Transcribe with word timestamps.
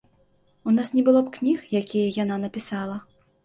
У 0.67 0.73
нас 0.77 0.87
не 0.95 1.03
было 1.11 1.21
б 1.29 1.35
кніг, 1.37 1.59
якія 1.83 2.11
яна 2.23 2.41
напісала. 2.49 3.01